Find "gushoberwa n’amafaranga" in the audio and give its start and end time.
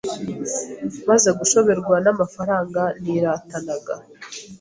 1.39-2.81